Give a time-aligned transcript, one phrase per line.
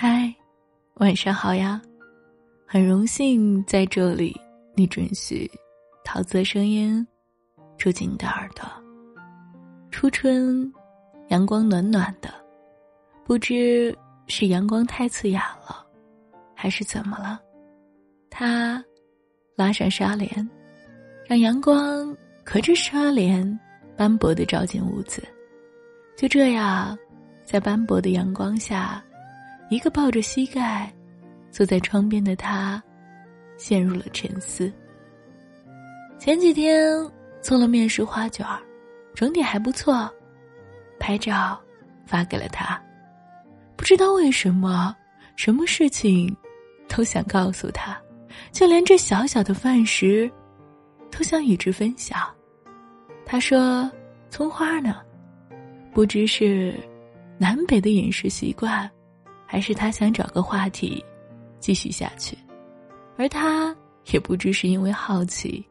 [0.00, 0.32] 嗨，
[0.98, 1.82] 晚上好呀！
[2.64, 4.32] 很荣幸在这里，
[4.76, 5.50] 你准许
[6.04, 7.04] 桃子的声音
[7.76, 8.64] 住进你的耳朵。
[9.90, 10.72] 初春，
[11.30, 12.32] 阳光暖暖的，
[13.24, 13.92] 不知
[14.28, 15.84] 是阳光太刺眼了，
[16.54, 17.40] 还是怎么了？
[18.30, 18.80] 他
[19.56, 20.48] 拉上纱帘，
[21.26, 23.58] 让阳光隔着纱帘
[23.96, 25.20] 斑驳的照进屋子。
[26.16, 26.96] 就这样，
[27.44, 29.02] 在斑驳的阳光下。
[29.70, 30.90] 一个抱着膝盖，
[31.50, 32.82] 坐在窗边的他，
[33.56, 34.72] 陷入了沉思。
[36.18, 36.90] 前几天
[37.40, 38.58] 做了面食花卷儿，
[39.14, 40.10] 整体还不错，
[40.98, 41.60] 拍照
[42.06, 42.80] 发给了他。
[43.76, 44.96] 不知道为什么，
[45.36, 46.34] 什么事情
[46.88, 47.96] 都想告诉他，
[48.50, 50.30] 就连这小小的饭食，
[51.10, 52.18] 都想与之分享。
[53.24, 53.90] 他说
[54.30, 54.96] ：“葱花呢？
[55.92, 56.74] 不知是
[57.38, 58.90] 南北的饮食习惯。”
[59.50, 61.02] 还是他想找个话题，
[61.58, 62.36] 继续下去，
[63.16, 63.74] 而他
[64.12, 65.66] 也不知是因为好奇，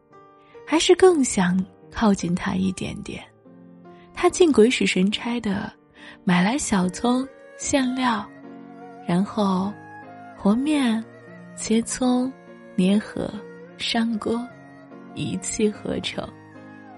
[0.66, 3.24] 还是更想靠近他一点点。
[4.16, 5.72] 他竟鬼使神差的
[6.24, 8.28] 买来小葱、馅料，
[9.08, 9.72] 然后
[10.36, 11.04] 和面、
[11.56, 12.34] 切葱、
[12.76, 13.32] 捏合、
[13.78, 14.44] 上锅，
[15.14, 16.28] 一气呵成，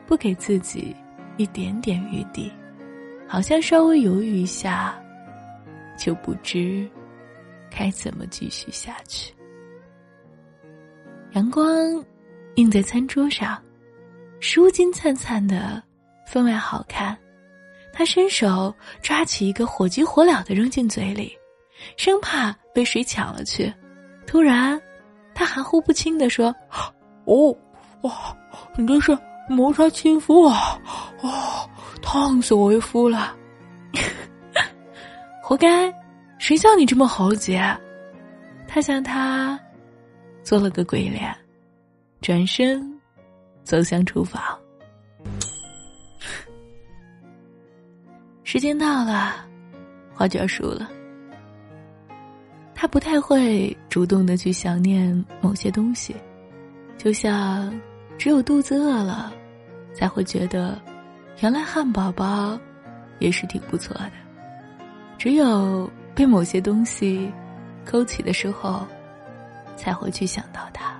[0.07, 0.95] 不给自己
[1.35, 2.49] 一点点余地，
[3.27, 4.97] 好像稍微犹豫一下。
[5.99, 6.89] 就不知
[7.69, 9.33] 该怎么继续下去。
[11.33, 11.67] 阳光
[12.55, 13.61] 映在餐桌上，
[14.39, 15.83] 书金灿灿的，
[16.25, 17.15] 分外好看。
[17.91, 21.37] 他伸手抓起一个，火急火燎的扔进嘴里，
[21.97, 23.71] 生怕被谁抢了去。
[24.25, 24.81] 突然，
[25.35, 26.55] 他含糊不清的说
[27.25, 27.55] ：“哦，
[28.03, 28.35] 哇，
[28.77, 29.17] 你这是
[29.49, 30.79] 谋杀亲夫啊！
[31.21, 31.67] 啊，
[32.01, 33.35] 烫死我为夫了！”
[35.49, 35.91] 活该，
[36.37, 37.59] 谁叫你这么豪杰？
[38.67, 39.59] 他向他
[40.43, 41.35] 做了个鬼脸，
[42.21, 42.95] 转身
[43.63, 44.39] 走向厨房。
[48.43, 49.43] 时间到了，
[50.13, 50.87] 花卷熟了。
[52.75, 56.15] 他不太会主动的去想念某些东西，
[56.95, 57.73] 就像
[58.19, 59.33] 只有肚子饿了，
[59.95, 60.79] 才会觉得
[61.39, 62.55] 原来汉堡包
[63.17, 64.11] 也是挺不错的。
[65.19, 67.29] 只有被某些东西
[67.85, 68.87] 勾起的时候，
[69.75, 70.97] 才会去想到他。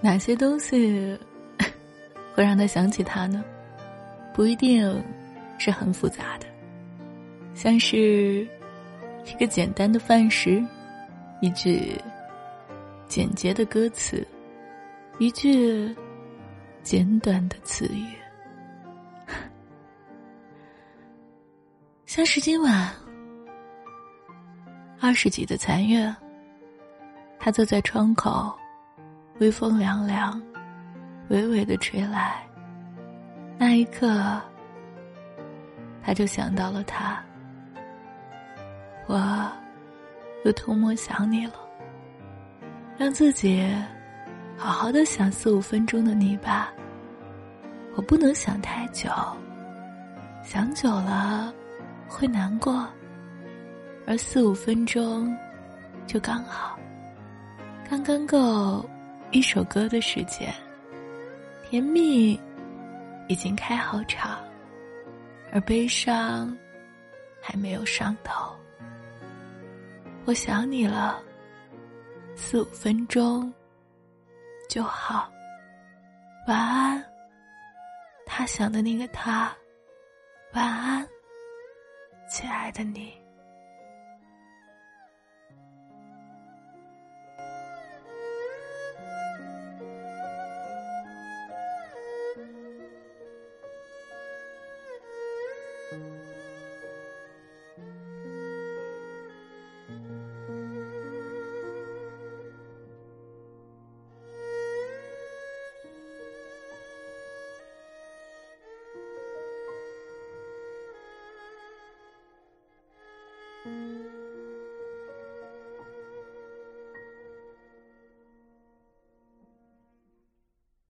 [0.00, 1.16] 哪些东西
[2.34, 3.44] 会让他想起他呢？
[4.34, 5.00] 不一定
[5.56, 6.46] 是很复杂的，
[7.54, 8.44] 像是
[9.24, 10.60] 一个简单的饭食，
[11.40, 11.96] 一句
[13.06, 14.26] 简洁的歌词，
[15.20, 15.94] 一句
[16.82, 18.06] 简短的词语。
[22.10, 22.92] 像是今晚，
[25.00, 26.12] 二十几的残月。
[27.38, 28.52] 他坐在窗口，
[29.38, 30.42] 微风凉凉，
[31.28, 32.44] 微微的吹来。
[33.56, 34.42] 那一刻，
[36.02, 37.22] 他就想到了他。
[39.06, 39.48] 我
[40.44, 41.54] 又偷摸想你了，
[42.98, 43.72] 让自己
[44.56, 46.72] 好好的想四五分钟的你吧。
[47.94, 49.08] 我不能想太久，
[50.42, 51.54] 想久了。
[52.20, 52.86] 会难过，
[54.06, 55.34] 而四五分钟
[56.06, 56.78] 就刚好，
[57.88, 58.86] 刚刚够
[59.30, 60.52] 一首歌的时间。
[61.64, 62.38] 甜蜜
[63.26, 64.38] 已经开好场，
[65.50, 66.54] 而悲伤
[67.40, 68.54] 还没有上头。
[70.26, 71.22] 我想你了，
[72.36, 73.50] 四五分钟
[74.68, 75.32] 就好。
[76.46, 77.02] 晚安，
[78.26, 79.50] 他想的那个他。
[80.52, 81.08] 晚安。
[82.30, 83.29] 亲爱的你。